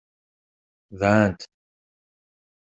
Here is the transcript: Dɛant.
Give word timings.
Dɛant. 0.99 1.41